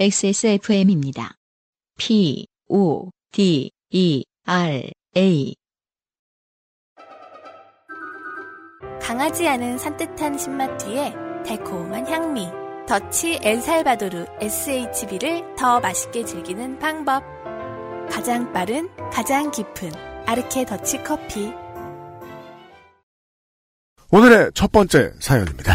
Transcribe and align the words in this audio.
XSFM입니다. 0.00 1.34
P, 1.98 2.46
O, 2.70 3.10
D, 3.32 3.70
E, 3.90 4.24
R, 4.46 4.90
A. 5.14 5.54
강하지 9.02 9.46
않은 9.46 9.76
산뜻한 9.76 10.38
신맛 10.38 10.78
뒤에 10.78 11.12
달콤한 11.44 12.06
향미. 12.06 12.48
더치 12.88 13.40
엘살바도르 13.42 14.24
SHB를 14.40 15.54
더 15.58 15.80
맛있게 15.80 16.24
즐기는 16.24 16.78
방법. 16.78 17.22
가장 18.10 18.50
빠른, 18.54 18.88
가장 19.12 19.50
깊은 19.50 19.92
아르케 20.24 20.64
더치 20.64 21.04
커피. 21.04 21.52
오늘의 24.10 24.52
첫 24.54 24.72
번째 24.72 25.12
사연입니다. 25.20 25.74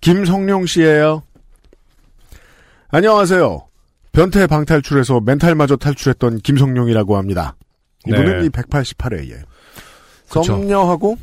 김성룡 0.00 0.66
씨예요. 0.66 1.29
안녕하세요. 2.92 3.66
변태 4.12 4.46
방탈출에서 4.48 5.20
멘탈마저 5.20 5.76
탈출했던 5.76 6.38
김성룡이라고 6.38 7.16
합니다. 7.16 7.56
이분은 8.06 8.40
네. 8.40 8.46
이 8.46 8.48
188회에 8.48 9.42
그쵸. 10.26 10.42
썸녀하고 10.42 11.16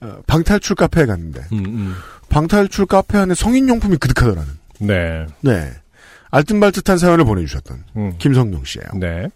어, 0.00 0.16
방탈출 0.26 0.74
카페에 0.74 1.06
갔는데 1.06 1.40
음, 1.52 1.64
음. 1.64 1.94
방탈출 2.28 2.86
카페 2.86 3.18
안에 3.18 3.34
성인용품이 3.34 3.98
그득하더라는 3.98 4.50
네. 4.80 5.26
네 5.42 5.70
알뜰말뜻한 6.30 6.98
사연을 6.98 7.24
보내주셨던 7.24 7.84
음. 7.96 8.14
김성룡 8.18 8.64
씨예요. 8.64 8.88
네. 8.98 9.28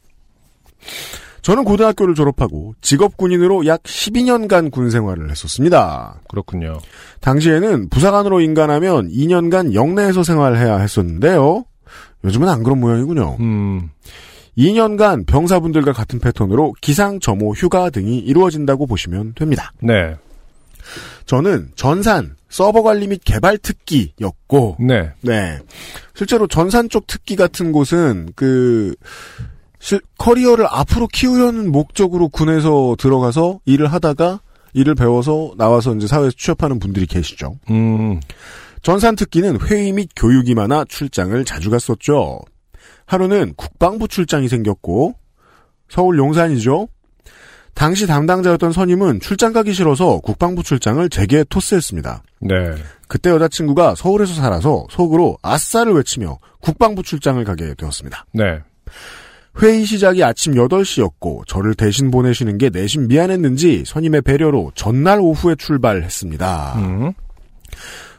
저는 1.43 1.63
고등학교를 1.63 2.17
졸업하고 2.17 2.75
직업 2.81 3.17
군인으로 3.17 3.67
약 3.67 3.85
12년간 3.85 4.73
군 4.73 4.91
생활을 4.91 5.31
했었습니다. 5.31 6.19
그렇군요. 6.29 6.81
당시에는 7.21 7.89
부사관으로 7.89 8.41
인간하면 8.41 9.09
2년간 9.09 9.73
영내에서 9.73 10.25
생활해야 10.25 10.79
했었는데요. 10.79 11.65
요즘은 12.27 12.49
안 12.49 12.63
그런 12.63 12.81
모양이군요. 12.81 13.37
음. 13.41 13.91
2년간 14.59 15.27
병사분들과 15.27 15.93
같은 15.93 16.19
패턴으로 16.19 16.75
기상, 16.81 17.21
점호, 17.21 17.53
휴가 17.53 17.91
등이 17.91 18.19
이루어진다고 18.19 18.87
보시면 18.87 19.35
됩니다. 19.35 19.73
네. 19.81 20.17
저는 21.27 21.71
전산, 21.75 22.37
서버 22.49 22.83
관리 22.83 23.07
및 23.09 23.21
개발 23.25 23.59
특기였고, 23.59 24.77
네. 24.81 25.11
네. 25.21 25.59
실제로 26.15 26.47
전산 26.47 26.89
쪽 26.89 27.07
특기 27.07 27.37
같은 27.37 27.73
곳은 27.73 28.31
그, 28.35 28.95
실- 29.79 30.01
커리어를 30.19 30.67
앞으로 30.69 31.07
키우려는 31.09 31.71
목적으로 31.71 32.29
군에서 32.29 32.97
들어가서 32.99 33.61
일을 33.67 33.93
하다가 33.93 34.41
일을 34.73 34.95
배워서 34.95 35.53
나와서 35.59 35.95
이제 35.95 36.07
사회에서 36.07 36.33
취업하는 36.37 36.79
분들이 36.79 37.07
계시죠. 37.07 37.57
음. 37.71 38.21
전산 38.87 39.17
특기는 39.17 39.59
회의 39.63 39.91
및 39.91 40.11
교육이 40.15 40.55
많아 40.55 40.85
출장을 40.85 41.45
자주 41.45 41.71
갔었죠. 41.71 42.39
하루는 43.05 43.55
국방부 43.57 44.07
출장이 44.07 44.47
생겼고 44.47 45.13
서울 45.89 46.19
용산이죠. 46.19 46.87
당시 47.75 48.07
담당자였던 48.07 48.71
선임은 48.71 49.19
출장 49.19 49.53
가기 49.53 49.73
싫어서 49.73 50.21
국방부 50.21 50.63
출장을 50.63 51.09
제게 51.09 51.43
토스했습니다. 51.43 52.23
네. 52.43 52.55
그때 53.09 53.31
여자친구가 53.31 53.97
서울에서 53.97 54.35
살아서 54.35 54.87
속으로 54.89 55.37
아싸를 55.43 55.95
외치며 55.95 56.39
국방부 56.61 57.03
출장을 57.03 57.43
가게 57.43 57.75
되었습니다. 57.75 58.27
네. 58.35 58.61
회의 59.63 59.85
시작이 59.85 60.23
아침 60.23 60.55
8시였고 60.55 61.45
저를 61.49 61.75
대신 61.75 62.13
보내시는 62.13 62.57
게 62.57 62.71
내심 62.71 63.09
미안했는지 63.09 63.83
선임의 63.85 64.23
배려로 64.23 64.71
전날 64.77 65.19
오후에 65.19 65.57
출발했습니다. 65.57 66.75
음. 66.77 67.13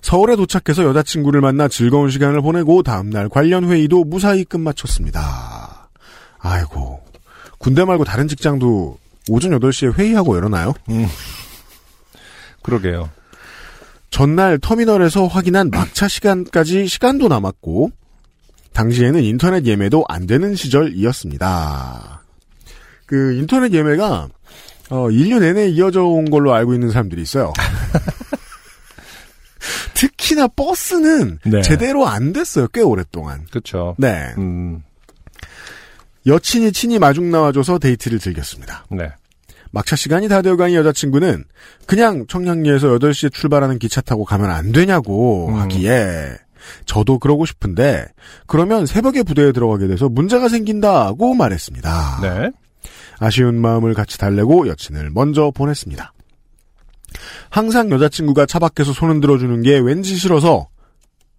서울에 0.02 0.36
도착해서 0.36 0.84
여자친구를 0.84 1.42
만나 1.42 1.68
즐거운 1.68 2.10
시간을 2.10 2.42
보내고 2.42 2.84
다음날 2.84 3.30
관련 3.30 3.66
회의도 3.66 4.04
무사히 4.04 4.44
끝마쳤습니다. 4.44 5.90
아이고 6.40 7.02
군대 7.58 7.84
말고 7.84 8.04
다른 8.04 8.28
직장도 8.28 8.98
오전 9.30 9.52
8시에 9.60 9.94
회의하고 9.98 10.38
이러나요? 10.38 10.74
그러게요. 12.64 13.10
전날 14.10 14.58
터미널에서 14.58 15.28
확인한 15.28 15.70
막차 15.70 16.08
시간까지 16.08 16.88
시간도 16.88 17.28
남았고 17.28 17.92
당시에는 18.74 19.24
인터넷 19.24 19.66
예매도 19.66 20.06
안 20.08 20.28
되는 20.28 20.56
시절이었습니다. 20.56 22.24
그 23.06 23.34
인터넷 23.34 23.74
예매가 23.74 24.30
어 24.90 25.08
1년 25.10 25.40
내내 25.42 25.68
이어져 25.70 26.04
온 26.04 26.30
걸로 26.30 26.54
알고 26.54 26.74
있는 26.74 26.92
사람들이 26.92 27.22
있어요. 27.22 27.52
특히나 29.94 30.48
버스는 30.48 31.40
네. 31.46 31.62
제대로 31.62 32.08
안 32.08 32.34
됐어요. 32.34 32.68
꽤 32.70 32.82
오랫동안. 32.82 33.46
그쵸. 33.52 33.96
네. 33.98 34.34
음. 34.38 34.84
여친이 36.26 36.74
친히 36.74 37.00
마중 37.00 37.32
나와줘서 37.32 37.80
데이트를 37.80 38.20
즐겼습니다. 38.20 38.86
네. 38.90 39.10
막차 39.72 39.96
시간이 39.96 40.28
다 40.28 40.42
되어가니 40.42 40.76
여자친구는 40.76 41.44
그냥 41.86 42.26
청량리에서 42.28 42.88
8시에 42.88 43.32
출발하는 43.32 43.80
기차 43.80 44.02
타고 44.02 44.26
가면 44.26 44.50
안 44.50 44.72
되냐고 44.72 45.50
음. 45.50 45.56
하기에 45.56 46.38
저도 46.86 47.20
그러고 47.20 47.46
싶은데 47.46 48.06
그러면 48.46 48.86
새벽에 48.86 49.24
부대에 49.24 49.52
들어가게 49.52 49.88
돼서 49.88 50.10
문제가 50.10 50.50
생긴다고 50.50 51.34
말했습니다. 51.34 52.20
네. 52.22 52.52
아쉬운 53.20 53.56
마음을 53.56 53.94
같이 53.94 54.18
달래고 54.18 54.68
여친을 54.68 55.12
먼저 55.12 55.52
보냈습니다. 55.52 56.14
항상 57.50 57.90
여자친구가 57.90 58.46
차 58.46 58.60
밖에서 58.60 58.94
손을 58.94 59.22
들어 59.22 59.38
주는 59.38 59.62
게 59.62 59.78
왠지 59.78 60.16
싫어서 60.16 60.68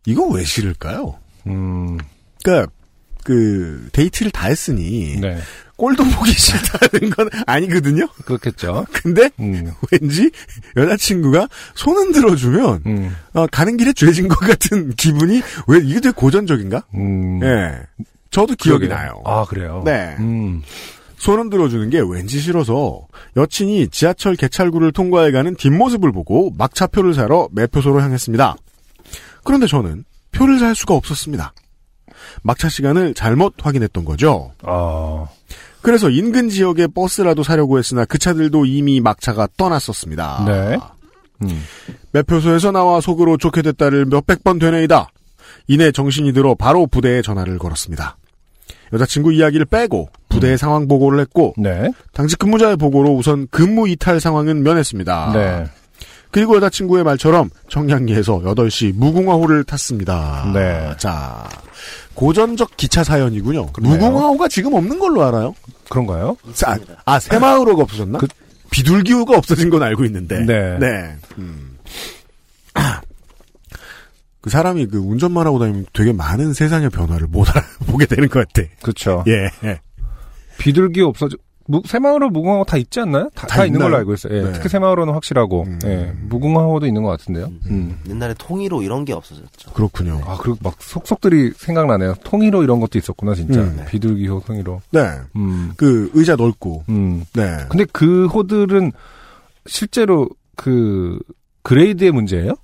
이거 0.06 0.26
왜 0.26 0.44
싫을까요? 0.44 1.18
음. 1.46 1.98
그러니까 2.42 2.72
그 3.24 3.88
데이트를 3.92 4.30
다 4.30 4.46
했으니 4.48 5.18
네. 5.20 5.38
꼴도 5.76 6.02
보기 6.02 6.32
싫다는 6.32 7.10
건 7.10 7.28
아니거든요. 7.46 8.08
그렇겠죠. 8.24 8.86
근데 8.92 9.30
음. 9.38 9.72
왠지 9.92 10.30
여자친구가 10.76 11.48
손은 11.74 12.12
들어주면 12.12 12.82
음. 12.86 13.16
어, 13.34 13.46
가는 13.46 13.76
길에 13.76 13.92
죄진 13.92 14.28
것 14.28 14.38
같은 14.40 14.94
기분이 14.94 15.40
왜 15.68 15.78
이게 15.78 16.00
되게 16.00 16.10
고전적인가? 16.10 16.84
음. 16.94 17.40
예. 17.42 17.80
저도 18.30 18.54
기억이 18.56 18.86
그러게요. 18.86 18.98
나요. 18.98 19.22
아, 19.24 19.44
그래요? 19.44 19.82
네. 19.84 20.16
음. 20.18 20.62
손은 21.18 21.50
들어주는 21.50 21.90
게 21.90 22.00
왠지 22.00 22.40
싫어서 22.40 23.06
여친이 23.36 23.88
지하철 23.88 24.36
개찰구를 24.36 24.92
통과해가는 24.92 25.56
뒷모습을 25.56 26.12
보고 26.12 26.52
막차표를 26.56 27.14
사러 27.14 27.48
매표소로 27.52 28.00
향했습니다. 28.00 28.56
그런데 29.44 29.66
저는 29.66 30.04
표를 30.32 30.58
살 30.58 30.74
수가 30.74 30.94
없었습니다. 30.94 31.52
막차 32.42 32.68
시간을 32.68 33.14
잘못 33.14 33.54
확인했던 33.58 34.04
거죠. 34.04 34.52
아. 34.62 35.26
그래서 35.80 36.10
인근 36.10 36.48
지역에 36.48 36.86
버스라도 36.86 37.42
사려고 37.42 37.78
했으나 37.78 38.04
그 38.04 38.18
차들도 38.18 38.66
이미 38.66 39.00
막차가 39.00 39.48
떠났었습니다. 39.56 40.44
네. 40.46 40.78
음. 41.42 41.64
매표소에서 42.12 42.72
나와 42.72 43.00
속으로 43.00 43.36
좋게 43.36 43.62
됐다를 43.62 44.06
몇백 44.06 44.44
번 44.44 44.58
되뇌이다. 44.58 45.08
이내 45.68 45.92
정신이 45.92 46.32
들어 46.32 46.54
바로 46.54 46.86
부대에 46.86 47.22
전화를 47.22 47.58
걸었습니다. 47.58 48.16
여자친구 48.92 49.32
이야기를 49.32 49.66
빼고 49.66 50.08
부대에 50.28 50.56
상황 50.56 50.88
보고를 50.88 51.20
했고 51.20 51.54
네. 51.56 51.90
당직 52.12 52.38
근무자의 52.38 52.76
보고로 52.76 53.14
우선 53.14 53.46
근무 53.50 53.88
이탈 53.88 54.20
상황은 54.20 54.62
면했습니다. 54.62 55.32
네. 55.34 55.64
그리고 56.30 56.56
여자친구의 56.56 57.04
말처럼 57.04 57.50
청량리에서 57.70 58.40
8시 58.40 58.94
무궁화호를 58.94 59.64
탔습니다. 59.64 60.50
네. 60.52 60.92
자, 60.98 61.48
고전적 62.14 62.76
기차 62.76 63.02
사연이군요. 63.02 63.72
그러네요. 63.72 63.96
무궁화호가 63.98 64.48
지금 64.48 64.74
없는 64.74 64.98
걸로 64.98 65.24
알아요. 65.24 65.54
그런가요? 65.88 66.36
아, 66.66 66.76
아 67.06 67.18
새마을호가 67.18 67.82
없어졌나? 67.82 68.18
그- 68.18 68.26
비둘기호가 68.70 69.36
없어진 69.38 69.70
건 69.70 69.82
알고 69.82 70.04
있는데. 70.04 70.40
네. 70.44 71.16
음. 71.38 71.78
아, 74.38 74.40
그 74.40 74.50
사람이 74.50 74.86
그 74.86 74.98
운전만 74.98 75.46
하고 75.46 75.58
다니면 75.58 75.86
되게 75.92 76.12
많은 76.12 76.52
세상의 76.52 76.90
변화를 76.90 77.26
못 77.26 77.48
알아보게 77.48 78.06
되는 78.06 78.28
것 78.28 78.46
같아. 78.48 78.66
그쵸. 78.82 79.24
예. 79.26 79.50
예. 79.68 79.80
비둘기 80.58 81.02
없어져. 81.02 81.36
무, 81.70 81.82
새마을호 81.84 82.30
무궁화호 82.30 82.64
다 82.64 82.78
있지 82.78 82.98
않나요? 83.00 83.28
다, 83.34 83.46
다 83.46 83.56
다 83.58 83.64
있는? 83.66 83.78
걸로 83.80 83.98
알고 83.98 84.14
있어요. 84.14 84.34
예, 84.38 84.42
네. 84.42 84.52
특히 84.54 84.70
새마을호는 84.70 85.12
확실하고, 85.12 85.64
음. 85.64 85.78
예, 85.84 86.14
무궁화호도 86.30 86.86
있는 86.86 87.02
것 87.02 87.10
같은데요. 87.10 87.52
음. 87.66 88.00
옛날에 88.08 88.34
통일호 88.38 88.82
이런 88.82 89.04
게 89.04 89.12
없어졌죠. 89.12 89.72
그렇군요. 89.72 90.18
아, 90.24 90.38
그리고 90.40 90.56
막 90.62 90.76
속속들이 90.80 91.52
생각나네요. 91.58 92.14
통일호 92.24 92.62
이런 92.62 92.80
것도 92.80 92.96
있었구나, 92.98 93.34
진짜. 93.34 93.60
음, 93.60 93.74
네. 93.76 93.84
비둘기호, 93.84 94.44
통일호. 94.46 94.80
네. 94.92 95.10
음, 95.36 95.72
그 95.76 96.10
의자 96.14 96.36
넓고. 96.36 96.84
음. 96.88 97.24
네. 97.34 97.58
근데 97.68 97.84
그 97.92 98.28
호들은 98.28 98.92
실제로 99.66 100.26
그 100.56 101.18
grade의 101.64 102.12
문제예요? 102.12 102.54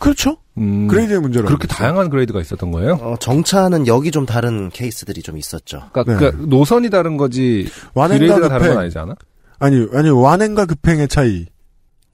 그렇죠. 0.00 0.38
음, 0.58 0.86
grade의 0.88 1.20
문제로. 1.20 1.46
그렇게. 1.46 1.66
다양한 1.66 2.10
grade가 2.10 2.40
있었던 2.40 2.70
거예요? 2.70 2.94
어, 2.94 3.16
정차하는 3.18 3.86
역이 3.86 4.10
좀 4.10 4.24
다른 4.26 4.70
케이스들이 4.70 5.22
좀 5.22 5.36
있었죠. 5.36 5.88
그러니까, 5.92 6.12
네. 6.12 6.18
그러니까 6.18 6.46
노선이 6.46 6.90
다른 6.90 7.16
거지 7.16 7.68
완행과 7.94 8.18
grade가 8.18 8.48
다른 8.48 8.60
건 8.60 8.68
급행. 8.68 8.78
아니지 8.78 8.98
않아? 8.98 9.14
아니, 9.58 9.86
아니, 9.92 10.10
완행과 10.10 10.66
급행의 10.66 11.08
차이. 11.08 11.46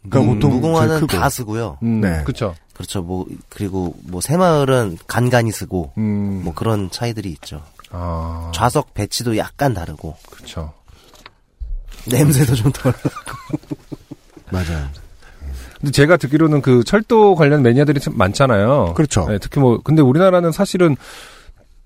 그러니까 0.08 0.20
음, 0.32 0.34
보통 0.34 0.52
무궁화는 0.52 1.00
크고. 1.00 1.18
다 1.18 1.30
서고요. 1.30 1.78
음, 1.82 2.00
네. 2.00 2.22
그쵸. 2.24 2.54
그렇죠. 2.72 3.02
뭐 3.02 3.26
그리고 3.50 3.94
뭐 4.04 4.22
새마을은 4.22 4.96
간간히 5.06 5.52
서고 5.52 5.92
음, 5.98 6.40
뭐 6.42 6.54
그런 6.54 6.90
차이들이 6.90 7.28
있죠. 7.32 7.62
아, 7.90 8.50
좌석 8.54 8.94
배치도 8.94 9.36
약간 9.36 9.74
다르고 9.74 10.16
그렇죠. 10.30 10.72
냄새도 12.06 12.54
좀 12.54 12.72
덜. 12.72 12.94
맞아요. 14.50 14.88
근데 15.80 15.92
제가 15.92 16.16
듣기로는 16.18 16.60
그 16.62 16.84
철도 16.84 17.34
관련 17.34 17.62
매니아들이 17.62 18.00
참 18.00 18.14
많잖아요. 18.16 18.94
그렇죠. 18.94 19.26
네, 19.28 19.38
특히 19.38 19.60
뭐 19.60 19.80
근데 19.82 20.02
우리나라는 20.02 20.52
사실은 20.52 20.96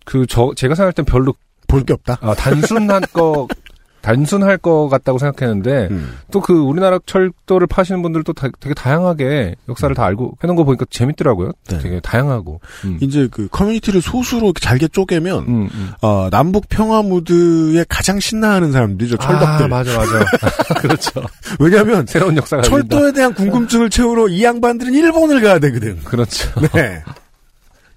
그 0.05 0.27
저 0.27 0.53
제가 0.55 0.75
생각할 0.75 0.93
땐 0.93 1.05
별로 1.05 1.35
볼 1.69 1.85
게 1.85 1.93
없다. 1.93 2.19
아, 2.21 2.35
단순한 2.35 3.03
거 3.13 3.49
단순할 4.05 4.59
것 4.59 4.89
같다고 4.91 5.19
생각했는데 5.19 5.89
음. 5.91 6.19
또그 6.31 6.53
우리나라 6.53 6.99
철도를 7.07 7.67
파시는 7.67 8.03
분들도 8.03 8.35
다- 8.35 8.49
되게 8.61 8.75
다양하게 8.75 9.55
역사를 9.69 9.95
다 9.97 10.05
알고 10.05 10.37
해놓은 10.43 10.57
거 10.57 10.65
보니까 10.65 10.85
재밌더라고요. 10.91 11.53
네. 11.69 11.79
되게 11.79 12.01
다양하고. 12.01 12.61
음. 12.85 12.99
이제 13.01 13.29
그 13.33 13.49
커뮤니티를 13.49 14.03
소수로 14.03 14.53
잘게 14.61 14.89
쪼개면 14.89 15.39
음, 15.49 15.69
음. 15.73 15.91
어, 16.03 16.29
남북 16.31 16.69
평화 16.69 17.01
무드에 17.03 17.87
가장 17.89 18.21
신나하는 18.21 18.73
사람들이죠. 18.73 19.17
철덕들. 19.17 19.65
아, 19.65 19.69
맞아, 19.69 19.97
맞아. 19.97 20.25
그렇죠. 20.81 21.23
왜냐하면 21.59 22.05
새로운 22.07 22.37
역사가. 22.37 22.63
철도에 22.63 23.13
대한 23.13 23.33
궁금증을 23.33 23.89
채우러 23.89 24.29
이 24.29 24.45
양반들은 24.45 24.93
일본을 24.93 25.41
가야 25.41 25.59
되거든. 25.61 25.99
그렇죠. 26.05 26.51
네. 26.75 27.03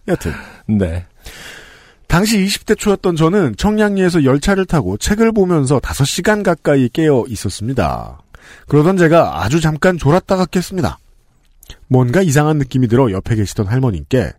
여튼 0.08 0.32
네. 0.68 1.06
당시 2.08 2.38
20대 2.40 2.78
초였던 2.78 3.16
저는 3.16 3.56
청량리에서 3.58 4.24
열차를 4.24 4.66
타고 4.66 4.98
책을 4.98 5.32
보면서 5.32 5.80
5시간 5.80 6.44
가까이 6.44 6.90
깨어 6.90 7.26
있었습니다. 7.28 8.22
그러던 8.68 8.98
제가 8.98 9.44
아주 9.44 9.60
잠깐 9.60 9.98
졸았다가 9.98 10.46
깼습니다. 10.46 10.98
뭔가 11.88 12.22
이상한 12.22 12.58
느낌이 12.58 12.88
들어 12.88 13.12
옆에 13.12 13.36
계시던 13.36 13.68
할머님께 13.68 14.32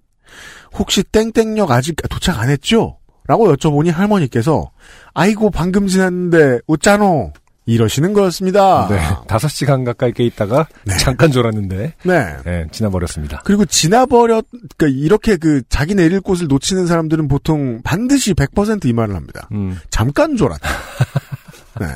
혹시 0.75 1.03
땡땡역 1.03 1.71
아직 1.71 1.97
도착 2.09 2.39
안 2.39 2.49
했죠? 2.49 2.99
라고 3.27 3.55
여쭤보니 3.55 3.93
할머니께서 3.93 4.71
아이고 5.13 5.51
방금 5.51 5.87
지났는데 5.87 6.61
웃자노 6.67 7.33
이러시는 7.69 8.15
거였습니다. 8.15 8.89
네. 8.89 8.99
다섯 9.27 9.49
시간 9.49 9.85
가까이 9.85 10.13
깨 10.13 10.25
있다가 10.25 10.67
잠깐 10.99 11.31
졸았는데, 11.31 11.95
네. 12.03 12.37
네, 12.45 12.67
지나버렸습니다. 12.73 13.43
그리고 13.45 13.67
지나버렸, 13.67 14.47
그러니까 14.79 14.99
이렇게 14.99 15.37
그 15.37 15.61
자기 15.69 15.95
내릴 15.95 16.23
곳을 16.23 16.47
놓치는 16.49 16.87
사람들은 16.87 17.29
보통 17.29 17.83
반드시 17.85 18.33
100%이 18.33 18.93
말을 18.95 19.15
합니다. 19.15 19.49
음. 19.53 19.79
잠깐 19.91 20.37
졸았다. 20.37 20.67
네. 21.81 21.87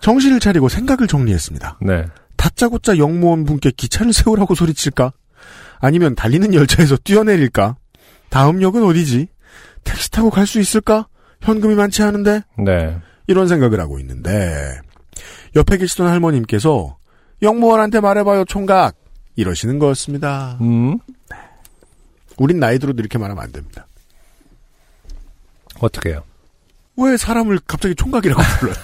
정신을 0.00 0.40
차리고 0.40 0.70
생각을 0.70 1.06
정리했습니다. 1.06 1.78
네. 1.82 2.06
다짜고짜 2.36 2.96
영무원 2.96 3.44
분께 3.44 3.70
기차를 3.70 4.14
세우라고 4.14 4.54
소리칠까? 4.54 5.12
아니면 5.80 6.14
달리는 6.14 6.54
열차에서 6.54 6.96
뛰어내릴까? 6.96 7.76
다음 8.30 8.62
역은 8.62 8.82
어디지? 8.84 9.28
택시 9.84 10.10
타고 10.10 10.30
갈 10.30 10.46
수 10.46 10.60
있을까? 10.60 11.08
현금이 11.42 11.74
많지 11.74 12.02
않은데? 12.02 12.40
네. 12.64 12.96
이런 13.28 13.46
생각을 13.46 13.78
하고 13.78 14.00
있는데 14.00 14.80
옆에 15.54 15.76
계시던 15.76 16.08
할머님께서 16.08 16.96
영무원한테 17.42 18.00
말해봐요 18.00 18.44
총각 18.46 18.96
이러시는 19.36 19.78
거였습니다. 19.78 20.58
음. 20.60 20.98
우린 22.38 22.58
나이 22.58 22.78
들어도 22.78 23.00
이렇게 23.00 23.18
말하면 23.18 23.44
안 23.44 23.52
됩니다. 23.52 23.86
어떻게 25.80 26.10
해요? 26.10 26.24
왜 26.96 27.16
사람을 27.16 27.60
갑자기 27.66 27.94
총각이라고 27.94 28.42
불러요? 28.58 28.76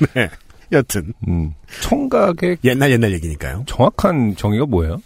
네. 0.14 0.28
여튼 0.72 1.12
음. 1.28 1.54
총각의 1.82 2.58
옛날 2.64 2.90
옛날 2.90 3.12
얘기니까요. 3.12 3.64
정확한 3.66 4.34
정의가 4.36 4.66
뭐예요? 4.66 5.00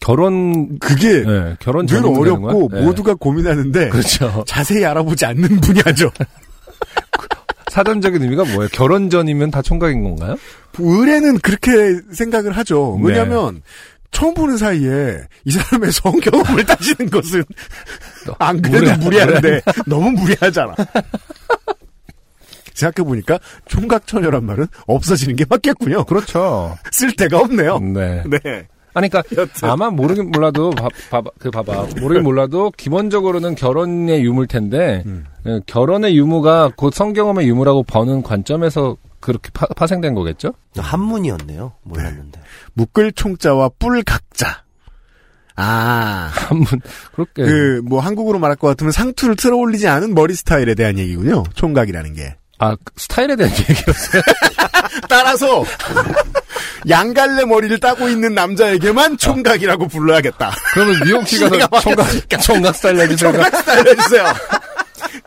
결혼, 0.00 0.78
그게 0.78 1.22
네, 1.24 1.56
결혼 1.60 1.86
늘? 1.86 1.98
어렵고 2.06 2.70
네. 2.72 2.82
모두가 2.82 3.14
고민하는데 3.14 3.88
그렇죠. 3.88 4.44
자세히 4.46 4.84
알아보지 4.84 5.26
않는 5.26 5.60
분야죠. 5.60 6.10
사전적인 7.70 8.22
의미가 8.22 8.44
뭐예요? 8.44 8.68
결혼 8.72 9.10
전이면 9.10 9.50
다 9.50 9.60
총각인 9.62 10.02
건가요? 10.02 10.36
의뢰는 10.78 11.38
그렇게 11.40 11.70
생각을 12.12 12.52
하죠. 12.52 12.98
네. 13.02 13.08
왜냐하면 13.08 13.62
처음 14.10 14.32
보는 14.34 14.56
사이에 14.56 15.18
이 15.44 15.50
사람의 15.50 15.92
성경험을 15.92 16.64
따지는 16.66 17.10
것은 17.10 17.44
안 18.38 18.62
그래도 18.62 18.86
무리하- 18.86 18.98
무리한데 19.04 19.60
너무 19.86 20.10
무리하잖아. 20.12 20.74
생각해보니까 22.74 23.38
총각처녀란 23.66 24.44
말은 24.46 24.66
없어지는 24.86 25.36
게 25.36 25.44
맞겠군요. 25.48 26.04
그렇죠. 26.04 26.76
쓸 26.92 27.12
데가 27.16 27.38
없네요. 27.40 27.78
네. 27.80 28.22
네. 28.26 28.66
아니, 28.98 29.08
그러니까 29.08 29.40
여튼. 29.40 29.68
아마 29.68 29.90
모르긴 29.90 30.30
몰라도 30.30 30.70
봐, 30.70 30.88
봐봐, 31.10 31.30
그 31.38 31.50
봐봐. 31.50 31.88
모르긴 32.00 32.22
몰라도 32.24 32.70
기본적으로는 32.76 33.54
결혼의 33.54 34.22
유무일 34.24 34.48
텐데 34.48 35.02
음. 35.06 35.24
예, 35.46 35.60
결혼의 35.66 36.16
유무가 36.16 36.70
곧 36.76 36.92
성경험의 36.92 37.48
유무라고 37.48 37.82
버는 37.84 38.22
관점에서 38.22 38.96
그렇게 39.20 39.50
파, 39.52 39.86
생된 39.86 40.14
거겠죠? 40.14 40.52
한문이었네요. 40.76 41.72
몰랐는데. 41.82 42.40
묶을 42.74 43.12
총자와 43.12 43.70
뿔 43.78 44.02
각자. 44.02 44.62
아, 45.56 46.30
한문 46.32 46.66
그렇게 47.12 47.42
그, 47.42 47.82
뭐, 47.84 47.98
한국으로 48.00 48.38
말할 48.38 48.56
것 48.56 48.68
같으면 48.68 48.92
상투를 48.92 49.34
틀어 49.34 49.56
올리지 49.56 49.88
않은 49.88 50.14
머리 50.14 50.34
스타일에 50.34 50.74
대한 50.76 50.98
얘기군요. 50.98 51.42
총각이라는 51.54 52.14
게. 52.14 52.36
아그 52.58 52.76
스타일에 52.96 53.36
대한 53.36 53.52
얘기였어요. 53.52 54.22
따라서, 55.08 55.64
양갈래 56.88 57.44
머리를 57.44 57.78
따고 57.80 58.08
있는 58.08 58.34
남자에게만 58.34 59.18
총각이라고 59.18 59.88
불러야겠다. 59.88 60.52
그러면 60.74 61.24
시대가 61.24 61.66
가서 61.68 61.80
총각. 61.94 62.42
총각 62.42 62.74
스타일 62.76 63.00
해주세요. 63.00 63.32
총각 63.32 63.56
스타일 63.56 63.88
해주세요. 63.88 64.24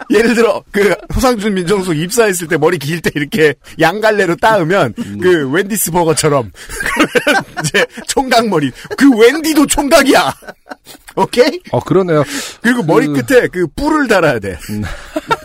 예를 0.09 0.33
들어, 0.35 0.61
그, 0.71 0.93
호상준 1.15 1.53
민정수 1.53 1.93
입사했을 1.93 2.47
때 2.49 2.57
머리 2.57 2.77
길 2.77 3.01
때 3.01 3.09
이렇게 3.15 3.53
양갈래로 3.79 4.35
따으면, 4.35 4.93
그, 5.21 5.49
웬디스 5.49 5.91
버거처럼. 5.91 6.51
이제, 7.63 7.85
총각 8.07 8.47
머리. 8.49 8.71
그 8.97 9.09
웬디도 9.17 9.67
총각이야! 9.67 10.33
오케이? 11.15 11.59
어 11.71 11.79
그러네요. 11.81 12.23
그리고 12.61 12.83
머리 12.83 13.07
그- 13.07 13.21
끝에 13.23 13.47
그 13.47 13.67
뿔을 13.75 14.07
달아야 14.07 14.39
돼. 14.39 14.57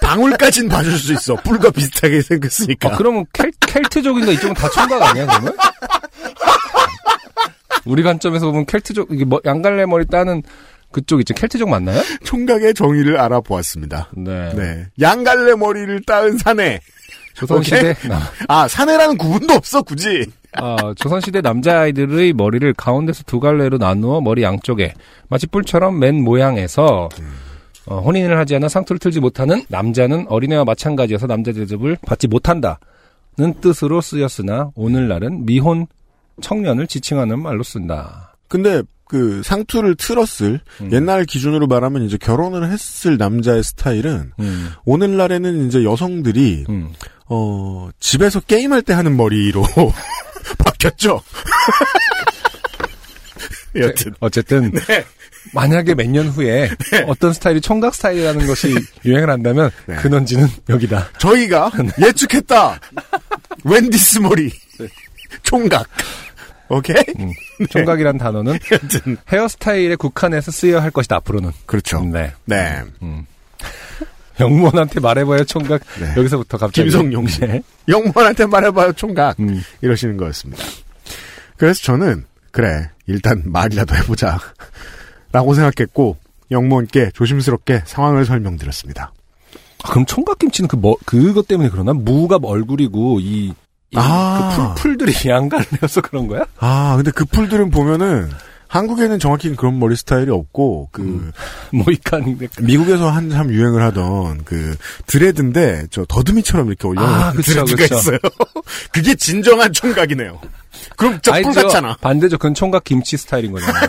방울까진 0.06 0.69
봐줄 0.69 0.99
수 0.99 1.12
있어. 1.14 1.35
뿔과 1.37 1.70
비슷하게 1.70 2.23
생겼으니까. 2.23 2.92
아, 2.92 2.97
그러면 2.97 3.25
켈, 3.33 3.50
켈트족인가 3.61 4.33
이쪽은 4.33 4.54
다 4.54 4.69
총각 4.71 5.02
아니야 5.02 5.26
그러면? 5.26 5.57
우리 7.85 8.02
관점에서 8.02 8.47
보면 8.47 8.66
켈트족 8.66 9.09
이게 9.11 9.25
뭐, 9.25 9.40
양갈래 9.45 9.85
머리 9.87 10.07
따는 10.07 10.42
그쪽 10.92 11.21
있죠. 11.21 11.35
켈트족 11.35 11.69
맞나요? 11.69 12.00
총각의 12.25 12.75
정의를 12.75 13.19
알아보았습니다. 13.19 14.11
네. 14.16 14.50
네. 14.54 14.87
양갈래 15.00 15.54
머리를 15.54 16.02
따은 16.07 16.38
사내. 16.38 16.81
조선시대 17.35 17.95
남, 18.09 18.23
아, 18.49 18.66
사내라는 18.66 19.19
구분도 19.19 19.54
없어, 19.54 19.83
굳이. 19.83 20.25
아, 20.52 20.95
조선시대 20.97 21.42
남자아이들의 21.42 22.33
머리를 22.33 22.73
가운데서 22.75 23.25
두 23.25 23.40
갈래로 23.40 23.76
나누어 23.76 24.23
머리 24.23 24.42
양쪽에 24.42 24.95
마치 25.28 25.47
뿔처럼 25.47 25.99
맨 25.99 26.23
모양에서 26.23 27.11
어, 27.87 28.00
혼인을 28.00 28.38
하지 28.38 28.57
않아 28.57 28.69
상투를 28.69 28.99
틀지 28.99 29.21
못하는 29.21 29.64
남자는 29.69 30.26
어린애와 30.28 30.64
마찬가지여서 30.64 31.26
남자 31.26 31.52
대접을 31.52 31.97
받지 32.05 32.26
못한다는 32.26 32.81
뜻으로 33.61 34.00
쓰였으나 34.00 34.71
오늘날은 34.75 35.47
미혼 35.47 35.87
청년을 36.40 36.87
지칭하는 36.87 37.40
말로 37.40 37.62
쓴다. 37.62 38.35
근데, 38.49 38.83
그, 39.09 39.43
상투를 39.45 39.95
틀었을, 39.97 40.61
음. 40.81 40.93
옛날 40.93 41.25
기준으로 41.25 41.66
말하면 41.66 42.02
이제 42.02 42.19
결혼을 42.19 42.71
했을 42.71 43.16
남자의 43.16 43.62
스타일은, 43.62 44.33
음, 44.38 44.71
오늘날에는 44.85 45.66
이제 45.66 45.85
여성들이, 45.85 46.66
음. 46.69 46.93
어, 47.26 47.88
집에서 48.00 48.40
게임할 48.40 48.83
때 48.83 48.93
하는 48.93 49.16
머리로 49.16 49.64
바뀌었죠. 50.59 51.23
여튼. 53.76 54.14
어쨌든 54.21 54.73
네. 54.73 55.05
만약에 55.55 55.95
몇 55.95 56.07
년 56.09 56.29
후에 56.29 56.71
어떤 57.07 57.33
스타일이 57.33 57.61
총각 57.61 57.95
스타일이라는 57.95 58.47
것이 58.47 58.75
유행을 59.05 59.31
한다면 59.31 59.71
네. 59.87 59.97
근원지는 59.97 60.49
여기다. 60.69 61.09
저희가 61.19 61.71
예측했다. 62.00 62.79
웬디스 63.65 64.19
머리. 64.21 64.50
총각. 65.43 65.87
오케이? 66.69 66.97
음, 67.21 67.31
총각이란 67.71 68.19
단어는 68.19 68.59
여튼. 68.73 69.17
헤어스타일에 69.33 69.95
국한해서 69.97 70.50
쓰여야 70.50 70.83
할 70.83 70.91
것이다 70.91 71.17
앞으로는. 71.17 71.53
그렇죠. 71.67 72.00
네. 72.03 72.33
네. 72.45 72.83
영무원한테 74.38 75.00
말해봐야 75.00 75.45
총각 75.45 75.81
네. 76.00 76.12
여기서부터 76.17 76.59
갑자기 76.59 76.91
김성용 76.91 77.26
씨. 77.29 77.41
네. 77.41 77.62
영무원한테 77.88 78.47
말해봐요, 78.47 78.93
총각. 78.93 79.38
음. 79.41 79.62
이러시는 79.81 80.17
거였습니다. 80.17 80.62
그래서 81.57 81.81
저는, 81.83 82.26
그래, 82.50 82.91
일단 83.07 83.43
말이라도 83.47 83.95
해보자. 83.97 84.38
라고 85.37 85.52
생각했고, 85.52 86.16
역무원께 86.50 87.11
조심스럽게 87.12 87.83
상황을 87.85 88.25
설명드렸습니다. 88.25 89.12
아, 89.85 89.90
그럼 89.90 90.07
총각김치는 90.07 90.66
그 90.66 90.76
뭐, 90.76 90.97
그것 91.05 91.47
때문에 91.47 91.69
그러나? 91.71 91.93
무가 91.93 92.38
얼굴이고 92.43 93.21
이 93.21 93.49
이- 93.90 93.97
아. 93.97 94.55
그 94.57 94.83
풀, 94.83 94.97
풀들이 94.97 95.12
양갈래여서 95.28 96.00
그런 96.00 96.26
거야? 96.26 96.47
아, 96.59 96.95
근데 96.97 97.11
그 97.11 97.26
풀들은 97.26 97.69
보면은 97.71 98.31
한국에는 98.69 99.19
정확히 99.19 99.55
그런 99.55 99.78
머리 99.78 99.95
스타일이 99.95 100.31
없고 100.31 100.88
그 100.90 101.02
음. 101.02 101.33
모히칸 101.71 102.38
미국에서 102.62 103.11
한참 103.11 103.50
유행을 103.52 103.83
하던 103.83 104.45
그 104.45 104.75
dread인데 105.07 105.88
저 105.90 106.07
더듬이처럼 106.09 106.69
이렇게 106.69 106.88
올려 106.88 107.02
아, 107.02 107.33
dread가 107.33 107.64
그쵸. 107.76 107.95
있어요. 107.95 108.19
그게 108.90 109.14
진정한 109.14 109.71
총각이네요. 109.73 110.40
그럼. 110.97 111.21
뿔 111.23 111.52
같잖아. 111.52 111.97
반대죠. 112.00 112.38
그건 112.38 112.55
총각 112.55 112.85
김치 112.85 113.16
스타일인 113.19 113.52
거잖아요. 113.52 113.87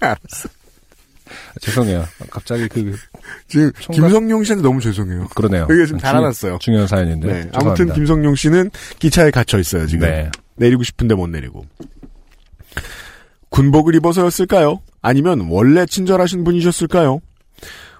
알았어. 0.00 0.48
죄송해요. 1.60 2.04
갑자기 2.30 2.68
그 2.68 2.96
지금 3.48 3.72
총각- 3.72 3.92
김성용 3.94 4.44
씨한테 4.44 4.62
너무 4.62 4.80
죄송해요. 4.80 5.26
그러네요. 5.34 5.62
여기 5.70 5.74
지금 5.86 5.86
중- 5.86 5.98
달아놨어요. 5.98 6.58
중요한 6.60 6.86
사연인데. 6.86 7.26
네. 7.26 7.32
죄송합니다. 7.46 7.58
아무튼 7.60 7.92
김성용 7.94 8.34
씨는 8.36 8.70
기차에 8.98 9.30
갇혀 9.32 9.58
있어요 9.58 9.86
지금. 9.86 10.06
네. 10.08 10.30
내리고 10.56 10.82
싶은데 10.84 11.14
못 11.14 11.26
내리고. 11.28 11.66
군복을 13.50 13.94
입어서였을까요? 13.96 14.80
아니면 15.02 15.46
원래 15.50 15.86
친절하신 15.86 16.44
분이셨을까요? 16.44 17.20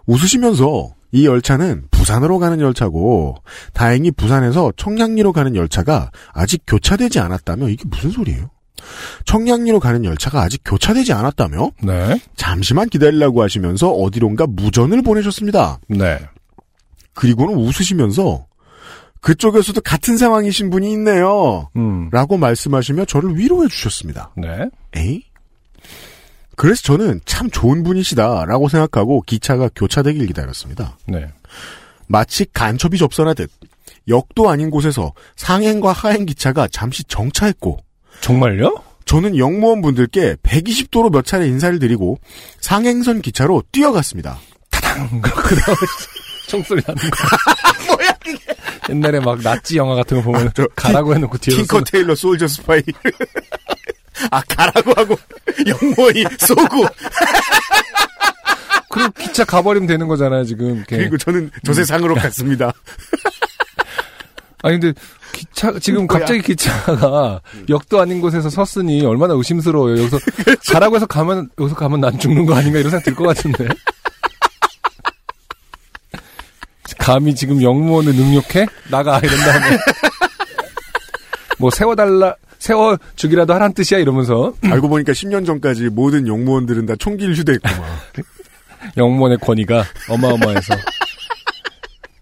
웃으시면서 0.06 0.94
이 1.12 1.26
열차는 1.26 1.86
부산으로 1.90 2.38
가는 2.38 2.60
열차고 2.60 3.36
다행히 3.72 4.10
부산에서 4.10 4.72
청량리로 4.76 5.32
가는 5.32 5.56
열차가 5.56 6.10
아직 6.32 6.62
교차되지 6.66 7.20
않았다며 7.20 7.68
이게 7.70 7.84
무슨 7.88 8.10
소리예요? 8.10 8.50
청량리로 9.24 9.80
가는 9.80 10.04
열차가 10.04 10.42
아직 10.42 10.62
교차되지 10.64 11.12
않았다며 11.12 11.70
네. 11.82 12.20
잠시만 12.36 12.88
기다리라고 12.88 13.42
하시면서 13.42 13.90
어디론가 13.90 14.46
무전을 14.48 15.02
보내셨습니다. 15.02 15.78
네. 15.88 16.18
그리고는 17.14 17.54
웃으시면서 17.54 18.46
그쪽에서도 19.20 19.80
같은 19.80 20.16
상황이신 20.16 20.70
분이 20.70 20.92
있네요. 20.92 21.68
음. 21.76 22.08
라고 22.12 22.36
말씀하시며 22.36 23.06
저를 23.06 23.36
위로해 23.36 23.68
주셨습니다. 23.68 24.32
네. 24.36 24.68
에이? 24.94 25.24
그래서 26.54 26.82
저는 26.82 27.20
참 27.24 27.50
좋은 27.50 27.82
분이시다라고 27.82 28.68
생각하고 28.68 29.22
기차가 29.22 29.68
교차되길 29.74 30.26
기다렸습니다. 30.26 30.96
네. 31.06 31.26
마치 32.06 32.46
간첩이 32.52 32.98
접선하듯 32.98 33.50
역도 34.08 34.48
아닌 34.48 34.70
곳에서 34.70 35.12
상행과 35.34 35.92
하행 35.92 36.24
기차가 36.24 36.68
잠시 36.68 37.02
정차했고 37.04 37.78
정말요? 38.20 38.82
저는 39.04 39.38
영무원 39.38 39.82
분들께 39.82 40.36
120도로 40.42 41.10
몇 41.12 41.24
차례 41.24 41.46
인사를 41.46 41.78
드리고 41.78 42.18
상행선 42.60 43.22
기차로 43.22 43.62
뛰어갔습니다. 43.70 44.38
그다음에 44.70 45.76
총소리 46.48 46.82
나는 46.86 47.02
거. 47.10 47.36
뭐야 47.96 48.12
그게? 48.22 48.38
옛날에 48.90 49.20
막 49.20 49.40
나치 49.42 49.76
영화 49.76 49.94
같은 49.94 50.16
거 50.18 50.22
보면 50.24 50.48
아, 50.48 50.50
저 50.54 50.66
가라고 50.74 51.14
해놓고 51.14 51.38
뒤에서 51.38 51.62
팅커 51.62 51.84
테일러 51.84 52.14
솔저 52.14 52.46
스파이. 52.48 52.82
아 54.30 54.40
가라고 54.48 54.92
하고 54.96 55.16
영무원이 55.66 56.24
쏘고 56.38 56.86
그리고 58.90 59.10
기차 59.18 59.44
가버리면 59.44 59.86
되는 59.86 60.08
거잖아요 60.08 60.44
지금. 60.44 60.76
이렇게. 60.78 60.96
그리고 60.96 61.18
저는 61.18 61.50
저 61.64 61.72
세상으로 61.74 62.14
갔습니다. 62.14 62.72
아니 64.62 64.80
근데 64.80 64.98
기차 65.36 65.78
지금 65.78 66.06
뭐야? 66.06 66.20
갑자기 66.20 66.40
기차가 66.42 67.40
역도 67.68 68.00
아닌 68.00 68.20
곳에서 68.20 68.48
섰으니 68.48 69.04
얼마나 69.04 69.34
의심스러워요. 69.34 69.98
여기서 70.00 70.18
가라고 70.72 70.96
해서 70.96 71.06
가면 71.06 71.50
여기서 71.60 71.76
가면 71.76 72.00
난 72.00 72.18
죽는 72.18 72.46
거 72.46 72.54
아닌가 72.54 72.78
이런 72.78 72.90
생각 72.90 73.04
들 73.04 73.14
것 73.14 73.24
같은데. 73.24 73.66
감히 76.98 77.34
지금 77.34 77.62
영무원을 77.62 78.14
능욕해 78.14 78.66
나가 78.90 79.18
이런 79.20 79.36
다음에 79.38 79.76
뭐 81.58 81.70
세워달라 81.70 82.34
세워 82.58 82.96
주기라도 83.14 83.54
하란 83.54 83.72
뜻이야 83.74 83.98
이러면서 83.98 84.54
알고 84.70 84.88
보니까 84.88 85.12
10년 85.12 85.46
전까지 85.46 85.90
모든 85.90 86.26
영무원들은 86.26 86.86
다 86.86 86.94
총기를 86.98 87.34
휴대했구만. 87.36 87.80
영무원의 88.96 89.38
권위가 89.38 89.84
어마어마해서 90.08 90.74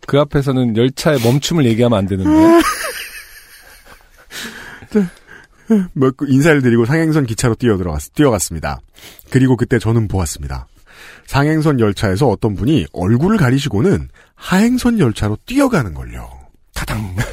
그 0.06 0.18
앞에서는 0.20 0.76
열차의 0.76 1.20
멈춤을 1.20 1.64
얘기하면 1.66 1.98
안 1.98 2.06
되는데 2.06 2.30
뭐, 5.94 6.10
그 6.10 6.26
인사를 6.28 6.62
드리고 6.62 6.84
상행선 6.84 7.26
기차로 7.26 7.54
뛰어 7.56 7.76
들어갔, 7.76 8.02
뛰어갔습니다. 8.14 8.80
그리고 9.30 9.56
그때 9.56 9.78
저는 9.78 10.08
보았습니다. 10.08 10.66
상행선 11.26 11.80
열차에서 11.80 12.28
어떤 12.28 12.54
분이 12.54 12.86
얼굴을 12.92 13.38
가리시고는 13.38 14.08
하행선 14.34 14.98
열차로 14.98 15.38
뛰어가는 15.46 15.94
걸요. 15.94 16.30
타당 16.74 17.14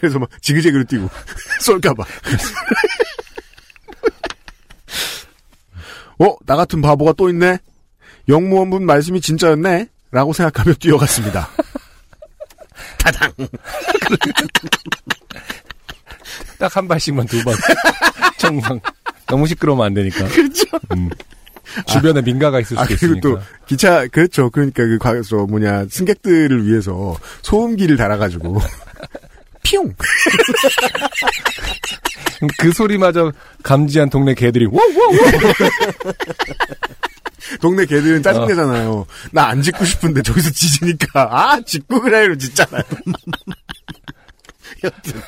그래서 0.00 0.18
막 0.18 0.28
지그재그로 0.42 0.84
뛰고 0.84 1.08
쏠까봐. 1.62 2.04
어, 6.18 6.36
나 6.44 6.56
같은 6.56 6.82
바보가 6.82 7.12
또 7.12 7.28
있네. 7.28 7.58
영무원분 8.28 8.84
말씀이 8.84 9.20
진짜였네. 9.20 9.88
라고 10.12 10.32
생각하며 10.32 10.74
뛰어갔습니다. 10.74 11.48
타당. 12.98 13.32
딱 16.58 16.76
한 16.76 16.86
발씩만 16.86 17.26
두 17.26 17.42
번. 17.42 17.54
정상. 18.38 18.80
너무 19.26 19.46
시끄러우면 19.48 19.86
안 19.86 19.94
되니까. 19.94 20.26
그렇죠. 20.28 20.64
음. 20.94 21.10
주변에 21.86 22.20
민가가 22.22 22.60
있을 22.60 22.78
아 22.78 22.84
수도 22.84 22.96
그리고 22.98 23.16
있으니까. 23.18 23.40
또 23.40 23.40
기차 23.66 24.06
그렇죠. 24.08 24.50
그러니까 24.50 24.84
그 24.84 24.98
과- 24.98 25.20
저 25.22 25.36
뭐냐 25.38 25.86
승객들을 25.90 26.66
위해서 26.66 27.16
소음기를 27.42 27.96
달아가지고 27.96 28.60
피용. 29.64 29.92
그 32.58 32.72
소리마저 32.72 33.32
감지한 33.62 34.10
동네 34.10 34.34
개들이 34.34 34.66
워워워 34.66 35.12
동네 37.60 37.86
개들은 37.86 38.18
어. 38.20 38.22
짜증내잖아요. 38.22 39.06
나안 39.32 39.62
짖고 39.62 39.84
싶은데 39.84 40.22
저기서 40.22 40.50
짖으니까 40.50 41.28
아 41.30 41.60
짖고 41.60 42.00
그래요 42.00 42.36
짖잖아요. 42.36 42.82
여튼 44.84 45.22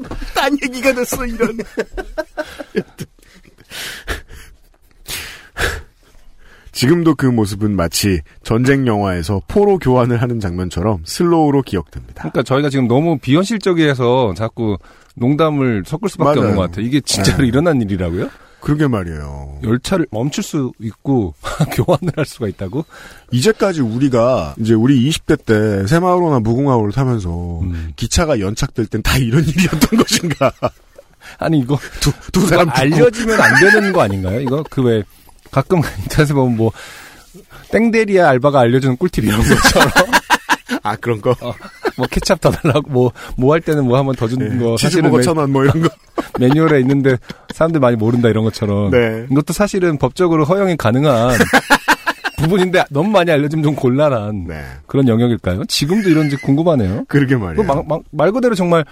딴 0.34 0.56
얘기가 0.62 0.92
됐어 0.94 1.24
이런. 1.26 1.58
여튼. 2.76 3.06
지금도 6.72 7.14
그 7.14 7.26
모습은 7.26 7.76
마치 7.76 8.20
전쟁 8.42 8.86
영화에서 8.86 9.42
포로 9.48 9.78
교환을 9.78 10.22
하는 10.22 10.40
장면처럼 10.40 11.02
슬로우로 11.04 11.62
기억됩니다. 11.62 12.14
그러니까 12.22 12.42
저희가 12.42 12.70
지금 12.70 12.88
너무 12.88 13.18
비현실적이어서 13.18 14.32
자꾸 14.34 14.78
농담을 15.16 15.82
섞을 15.84 16.08
수밖에 16.08 16.24
맞아요. 16.38 16.40
없는 16.40 16.56
것 16.56 16.62
같아요. 16.70 16.86
이게 16.86 17.00
진짜로 17.00 17.42
네. 17.42 17.48
일어난 17.48 17.82
일이라고요? 17.82 18.30
그러게 18.60 18.86
말이에요. 18.86 19.58
열차를 19.62 20.06
멈출 20.10 20.42
수 20.44 20.72
있고 20.80 21.34
교환을 21.74 22.12
할 22.16 22.24
수가 22.26 22.48
있다고? 22.48 22.84
이제까지 23.30 23.80
우리가 23.80 24.54
이제 24.58 24.74
우리 24.74 25.08
20대 25.08 25.44
때 25.44 25.86
새마을호나 25.86 26.40
무궁화호를 26.40 26.92
타면서 26.92 27.60
음. 27.60 27.92
기차가 27.96 28.40
연착될 28.40 28.86
땐 28.86 29.02
다 29.02 29.16
이런 29.18 29.42
일이었던 29.44 29.80
것인가? 29.98 30.52
아니 31.38 31.58
이거 31.60 31.78
두, 32.00 32.12
두 32.32 32.46
사람 32.46 32.68
알려지면 32.70 33.40
안 33.40 33.60
되는 33.60 33.92
거 33.92 34.02
아닌가요? 34.02 34.40
이거 34.40 34.62
그 34.68 34.82
왜 34.82 35.02
가끔 35.50 35.80
인터넷에 36.04 36.32
보면 36.34 36.56
뭐 36.56 36.70
땡데리아 37.70 38.28
알바가 38.30 38.60
알려주는 38.60 38.96
꿀팁 38.96 39.24
이런 39.24 39.40
것처럼 39.40 39.90
아 40.82 40.96
그런 40.96 41.20
거. 41.20 41.34
뭐 42.00 42.06
케찹 42.10 42.36
더 42.38 42.50
달라고 42.50 42.90
뭐 42.90 43.12
뭐 43.36 43.52
할 43.54 43.60
때는 43.60 43.84
뭐 43.84 43.98
한번 43.98 44.14
더 44.16 44.26
주는 44.28 44.58
거 44.58 44.76
사실은 44.76 44.90
치즈버거 45.04 45.16
매, 45.18 45.22
천원 45.22 45.52
뭐 45.52 45.64
이런 45.64 45.82
거. 45.82 45.88
매뉴얼에 46.38 46.80
있는데 46.80 47.16
사람들 47.54 47.80
많이 47.80 47.96
모른다 47.96 48.28
이런 48.28 48.44
것처럼 48.44 48.90
네. 48.90 49.26
이것도 49.30 49.52
사실은 49.52 49.96
법적으로 49.98 50.44
허용이 50.44 50.76
가능한 50.76 51.36
부분인데 52.38 52.84
너무 52.90 53.10
많이 53.10 53.30
알려지면 53.30 53.62
좀 53.62 53.74
곤란한 53.74 54.46
네. 54.46 54.62
그런 54.86 55.06
영역일까요? 55.08 55.64
지금도 55.66 56.08
이런지 56.08 56.36
궁금하네요. 56.36 57.04
그러게 57.08 57.34
그거 57.34 57.46
말이에요. 57.46 57.66
막- 57.66 57.86
막- 57.86 58.02
말 58.10 58.32
그대로 58.32 58.54
정말 58.54 58.84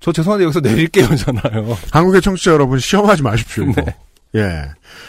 저 0.00 0.12
죄송한데 0.12 0.44
여기서 0.44 0.60
내릴게요잖아요. 0.60 1.76
한국의 1.90 2.20
청취자 2.22 2.52
여러분 2.52 2.78
시험하지 2.78 3.22
마십시오. 3.22 3.64
네. 3.76 3.94
예. 4.36 4.64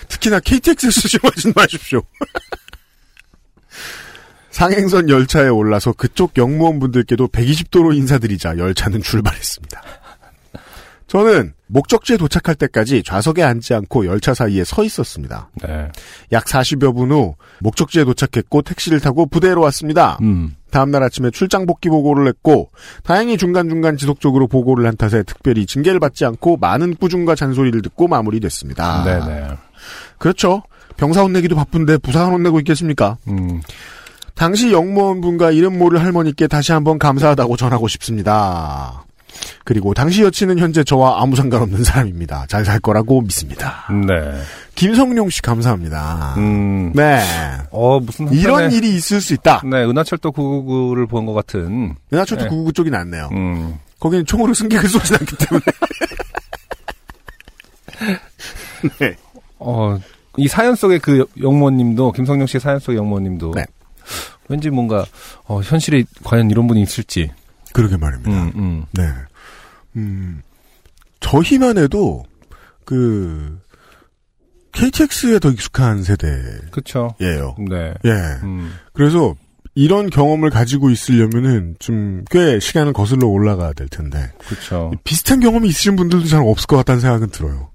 특히나 0.07 0.39
KTX에서 0.39 1.07
시험하지 1.07 1.53
마십시오. 1.55 2.01
상행선 4.55 5.09
열차에 5.09 5.49
올라서 5.49 5.91
그쪽 5.91 6.37
영무원분들께도 6.37 7.27
120도로 7.27 7.93
인사드리자 7.93 8.57
열차는 8.57 9.01
출발했습니다. 9.01 9.81
저는 11.07 11.53
목적지에 11.67 12.15
도착할 12.15 12.55
때까지 12.55 13.03
좌석에 13.03 13.43
앉지 13.43 13.73
않고 13.73 14.05
열차 14.05 14.33
사이에 14.33 14.63
서 14.63 14.85
있었습니다. 14.85 15.49
네. 15.61 15.91
약 16.31 16.45
40여 16.45 16.95
분 16.95 17.11
후 17.11 17.35
목적지에 17.59 18.05
도착했고 18.05 18.61
택시를 18.61 19.01
타고 19.01 19.25
부대로 19.25 19.59
왔습니다. 19.59 20.17
음. 20.21 20.55
다음날 20.71 21.03
아침에 21.03 21.31
출장 21.31 21.65
복귀 21.65 21.89
보고를 21.89 22.25
했고 22.29 22.71
다행히 23.03 23.37
중간중간 23.37 23.97
지속적으로 23.97 24.47
보고를 24.47 24.87
한 24.87 24.95
탓에 24.95 25.23
특별히 25.23 25.65
징계를 25.65 25.99
받지 25.99 26.23
않고 26.23 26.55
많은 26.57 26.95
꾸중과 26.95 27.35
잔소리를 27.35 27.81
듣고 27.81 28.07
마무리됐습니다. 28.07 29.03
네네. 29.03 29.47
그렇죠. 30.17 30.63
병사 30.95 31.23
혼내기도 31.23 31.57
바쁜데 31.57 31.97
부사관 31.97 32.31
혼내고 32.31 32.59
있겠습니까? 32.59 33.17
음, 33.27 33.61
당시 34.35 34.71
영무원분과 34.71 35.51
이름 35.51 35.77
모를 35.79 36.01
할머니께 36.01 36.47
다시 36.47 36.71
한번 36.73 36.99
감사하다고 36.99 37.57
전하고 37.57 37.87
싶습니다. 37.87 39.03
그리고 39.65 39.93
당시 39.93 40.21
여친은 40.23 40.59
현재 40.59 40.83
저와 40.83 41.21
아무 41.21 41.35
상관없는 41.35 41.83
사람입니다. 41.83 42.45
잘 42.47 42.63
살 42.65 42.79
거라고 42.79 43.21
믿습니다. 43.21 43.85
네. 43.91 44.13
김성룡 44.75 45.29
씨 45.29 45.41
감사합니다. 45.41 46.35
음, 46.37 46.91
네. 46.93 47.21
어, 47.71 47.99
무슨. 47.99 48.31
이런 48.31 48.71
일이 48.71 48.95
있을 48.95 49.19
수 49.21 49.33
있다. 49.33 49.61
네, 49.65 49.83
은하철도 49.83 50.31
999를 50.31 51.07
본 51.09 51.25
것 51.25 51.33
같은. 51.33 51.95
은하철도 52.13 52.43
네. 52.45 52.49
999 52.49 52.73
쪽이 52.73 52.89
낫네요. 52.91 53.29
음, 53.33 53.75
거기는 53.99 54.25
총으로 54.25 54.53
승객을 54.53 54.87
쏘진 54.89 55.15
않기 55.17 55.35
때문에. 55.37 55.65
네. 58.99 59.15
어, 59.59 59.97
이 60.37 60.47
사연 60.47 60.75
속의 60.75 60.99
그 60.99 61.25
영무원님도, 61.41 62.11
김성룡 62.13 62.47
씨 62.47 62.59
사연 62.59 62.79
속의 62.79 62.97
영무원님도. 62.97 63.51
네. 63.55 63.65
왠지 64.49 64.69
뭔가, 64.69 65.05
어, 65.45 65.61
현실에 65.61 66.03
과연 66.23 66.49
이런 66.51 66.67
분이 66.67 66.81
있을지. 66.81 67.31
그러게 67.73 67.97
말입니다. 67.97 68.31
음, 68.31 68.51
음. 68.55 68.85
네. 68.93 69.03
음, 69.95 70.41
저희만 71.19 71.77
해도, 71.77 72.23
그, 72.85 73.59
KTX에 74.73 75.39
더 75.39 75.49
익숙한 75.51 76.03
세대예요. 76.03 77.55
네. 77.69 77.93
예. 78.05 78.09
음, 78.43 78.73
그래서, 78.93 79.35
이런 79.73 80.09
경험을 80.09 80.49
가지고 80.51 80.89
있으려면은 80.89 81.75
좀 81.79 82.23
꽤 82.31 82.59
시간을 82.61 82.93
거슬러 82.93 83.27
올라가야 83.27 83.73
될 83.73 83.87
텐데, 83.89 84.31
그쵸. 84.47 84.91
비슷한 85.03 85.39
경험이 85.41 85.67
있으신 85.69 85.95
분들도 85.95 86.27
잘 86.27 86.41
없을 86.43 86.67
것 86.67 86.77
같다는 86.77 87.01
생각은 87.01 87.29
들어요. 87.29 87.71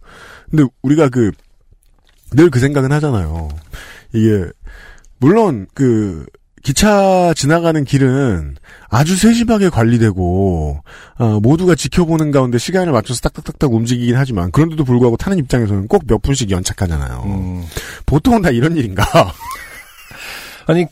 근데 0.50 0.65
우리가 0.83 1.09
그, 1.09 1.31
늘 2.33 2.49
그 2.50 2.59
생각은 2.61 2.93
하잖아요. 2.93 3.49
이게, 4.15 4.47
물론 5.19 5.67
그, 5.75 6.25
기차 6.62 7.33
지나가는 7.35 7.83
길은 7.85 8.57
아주 8.88 9.17
세심하게 9.17 9.71
관리되고, 9.71 10.81
어, 11.19 11.40
모두가 11.40 11.75
지켜보는 11.75 12.31
가운데 12.33 12.59
시간을 12.59 12.93
맞춰서 12.93 13.21
딱딱딱딱 13.21 13.73
움직이긴 13.73 14.17
하지만, 14.17 14.50
그런데도 14.50 14.85
불구하고 14.85 15.17
타는 15.17 15.38
입장에서는 15.38 15.88
꼭 15.88 16.02
몇 16.07 16.21
분씩 16.23 16.50
연착하잖아요. 16.50 17.23
음. 17.26 17.64
보통은 18.07 18.43
다 18.43 18.50
이런 18.50 18.76
일인가? 18.76 19.05
아니 20.67 20.87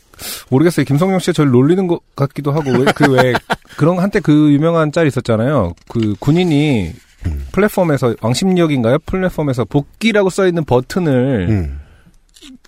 모르겠어요. 0.51 0.85
김성룡 0.85 1.19
씨가 1.21 1.33
저를 1.33 1.51
놀리는 1.53 1.87
것 1.87 2.01
같기도 2.17 2.53
하고 2.53 2.73
그왜 2.95 3.35
그런 3.77 3.99
한때 3.99 4.19
그 4.21 4.53
유명한 4.53 4.91
짤 4.91 5.07
있었잖아요. 5.07 5.75
그 5.89 6.15
군인이 6.19 6.93
음. 7.27 7.47
플랫폼에서 7.53 8.15
왕십역인가요? 8.21 8.99
플랫폼에서 9.07 9.65
복귀라고 9.65 10.31
써 10.31 10.47
있는 10.47 10.65
버튼을 10.65 11.47
음. 11.51 11.81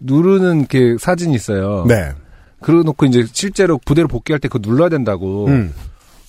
누르는 0.00 0.66
게 0.66 0.96
사진이 1.00 1.34
있어요. 1.34 1.84
네. 1.88 2.12
그러놓고 2.60 3.06
이제 3.06 3.26
실제로 3.32 3.78
부대로 3.84 4.08
복귀할 4.08 4.40
때 4.40 4.48
그거 4.48 4.66
눌러야 4.68 4.88
된다고. 4.88 5.46
음. 5.46 5.72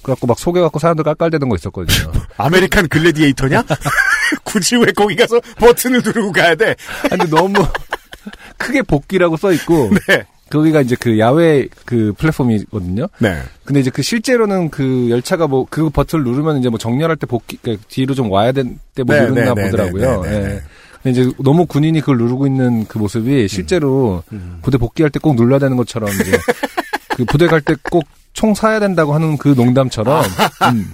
그래갖고 0.02 0.26
막 0.26 0.40
속여갖고 0.40 0.80
사람들 0.80 1.04
깔깔대는 1.04 1.48
거 1.48 1.56
있었거든요. 1.56 2.12
American 2.38 2.88
Gladiator냐? 2.88 3.64
굳이 4.44 4.76
왜 4.78 4.86
거기 4.96 5.16
가서 5.16 5.40
버튼을 5.58 6.02
누르고 6.04 6.32
가야 6.32 6.56
돼? 6.56 6.76
아니, 7.12 7.20
근데 7.22 7.30
너무 7.30 7.54
크게 8.58 8.82
복귀라고 8.82 9.38
써 9.38 9.52
있고 9.52 9.92
네. 10.08 10.26
거기가 10.50 10.82
이제 10.82 10.96
그 11.00 11.18
야외 11.20 11.68
그 11.86 12.14
플랫폼이거든요. 12.18 13.08
네. 13.20 13.42
근데 13.64 13.80
이제 13.80 13.90
그 13.90 14.02
실제로는 14.02 14.70
그 14.70 15.08
열차가 15.10 15.48
뭐 15.48 15.66
그 15.70 15.90
버튼을 15.90 16.26
누르면 16.26 16.58
이제 16.60 16.70
뭐 16.70 16.78
정렬할 16.78 17.16
때 17.16 17.26
복귀 17.26 17.58
그러니까 17.62 17.86
뒤로 17.88 18.14
좀 18.14 18.30
와야 18.32 18.52
될 18.52 18.66
때뭐 18.96 19.06
네, 19.08 19.22
누른다 19.22 19.54
네, 19.54 19.62
네, 19.62 19.70
보더라고요. 19.72 20.22
네, 20.24 20.30
네, 20.30 20.40
네, 20.40 20.44
예. 20.44 20.48
네. 20.56 20.62
근데 21.04 21.22
이제 21.22 21.32
너무 21.40 21.66
군인이 21.66 22.00
그걸 22.02 22.18
누르고 22.18 22.46
있는 22.48 22.86
그 22.88 22.98
모습이 22.98 23.48
실제로 23.48 24.24
음. 24.32 24.60
부대 24.62 24.78
복귀할 24.78 25.10
때 25.10 25.20
꼭 25.20 25.36
눌러야 25.36 25.60
되는 25.60 25.76
것처럼 25.78 26.10
이제 26.10 26.32
그 27.16 27.26
부대 27.26 27.48
갈 27.48 27.62
때 27.62 27.76
꼭 27.90 28.04
총 28.34 28.54
사야 28.54 28.80
된다고 28.80 29.14
하는 29.14 29.38
그 29.38 29.50
농담처럼 29.50 30.24
음. 30.74 30.94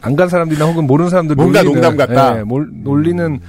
안간 0.00 0.28
사람들이나 0.28 0.64
혹은 0.66 0.86
모르는 0.86 1.10
사람들 1.10 1.34
뭔가 1.34 1.62
놀리는, 1.62 1.80
농담 1.90 1.96
같다. 2.08 2.38
예, 2.38 2.42
몰- 2.44 2.68
놀리는 2.84 3.40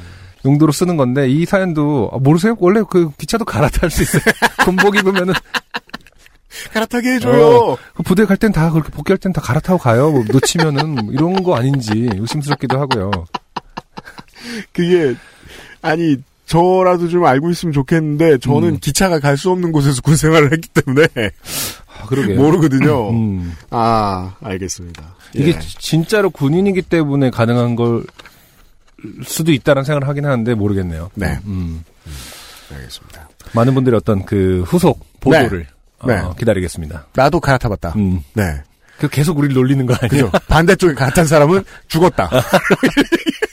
용도로 0.45 0.71
쓰는 0.71 0.97
건데 0.97 1.29
이 1.29 1.45
사연도 1.45 2.09
아, 2.11 2.17
모르세요? 2.17 2.55
원래 2.59 2.81
그 2.89 3.11
기차도 3.17 3.45
갈아탈 3.45 3.91
수 3.91 4.01
있어요. 4.01 4.21
군복 4.65 4.95
입으면은 4.97 5.33
갈아타게 6.73 7.13
해줘요. 7.15 7.77
그 7.93 8.03
부대 8.03 8.25
갈 8.25 8.37
땐 8.37 8.51
다 8.51 8.71
그렇게 8.71 8.89
복귀할 8.89 9.17
땐 9.19 9.31
다 9.31 9.41
갈아타고 9.41 9.77
가요. 9.77 10.09
뭐 10.11 10.23
놓치면은 10.31 10.89
뭐 10.95 11.13
이런 11.13 11.43
거 11.43 11.55
아닌지 11.55 12.09
의심스럽기도 12.15 12.79
하고요. 12.79 13.11
그게 14.71 15.15
아니 15.83 16.17
저라도 16.45 17.07
좀 17.07 17.25
알고 17.25 17.49
있으면 17.51 17.71
좋겠는데 17.73 18.39
저는 18.39 18.69
음. 18.69 18.77
기차가 18.79 19.19
갈 19.19 19.37
수 19.37 19.49
없는 19.51 19.71
곳에서 19.71 20.01
군 20.01 20.15
생활을 20.15 20.51
했기 20.51 20.67
때문에 20.69 21.07
아, 22.01 22.05
그러게요. 22.07 22.39
모르거든요. 22.41 23.09
음. 23.11 23.55
아 23.69 24.35
알겠습니다. 24.41 25.15
이게 25.35 25.49
예. 25.51 25.59
진짜로 25.79 26.29
군인이기 26.29 26.81
때문에 26.83 27.29
가능한 27.29 27.75
걸 27.75 28.03
수도 29.25 29.51
있다는 29.51 29.83
생각을 29.83 30.07
하긴 30.07 30.25
하는데 30.25 30.53
모르겠네요. 30.53 31.11
네. 31.15 31.39
음. 31.45 31.83
알겠습니다. 32.73 33.29
많은 33.53 33.73
분들이 33.73 33.95
어떤 33.95 34.25
그 34.25 34.63
후속 34.65 35.05
보도를 35.19 35.67
네. 36.05 36.17
어, 36.19 36.33
기다리겠습니다. 36.37 37.07
나도 37.13 37.39
갈아타봤다. 37.39 37.93
음. 37.95 38.21
네. 38.33 38.61
그 38.99 39.07
계속 39.09 39.37
우리를 39.37 39.53
놀리는 39.55 39.85
거 39.85 39.95
아니에요? 39.99 40.29
반대쪽에 40.47 40.93
갈아탄 40.93 41.25
사람은 41.25 41.63
죽었다. 41.87 42.29